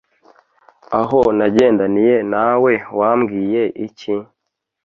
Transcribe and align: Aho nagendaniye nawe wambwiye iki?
Aho 0.99 1.19
nagendaniye 1.37 2.15
nawe 2.33 2.73
wambwiye 2.99 3.63
iki? 3.85 4.15